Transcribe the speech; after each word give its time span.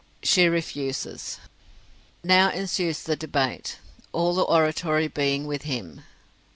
She 0.23 0.47
refuses. 0.47 1.37
Now 2.23 2.49
ensues 2.49 3.03
the 3.03 3.15
debate, 3.15 3.77
all 4.13 4.33
the 4.33 4.41
oratory 4.41 5.07
being 5.07 5.45
with 5.45 5.61
him. 5.61 6.01